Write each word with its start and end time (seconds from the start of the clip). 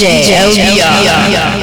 DJ 0.00 0.32
LBR. 0.32 1.59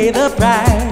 Pay 0.00 0.10
the 0.10 0.30
price. 0.30 0.89